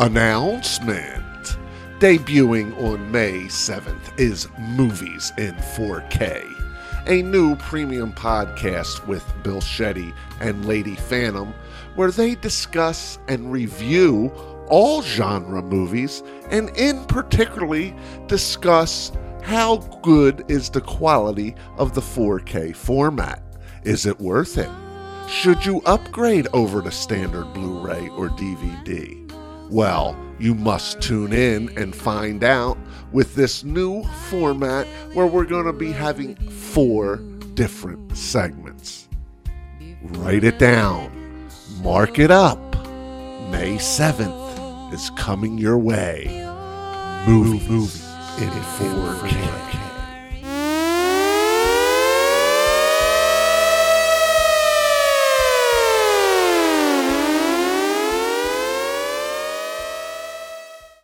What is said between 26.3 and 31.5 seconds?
over to standard Blu ray or DVD? Well, you must tune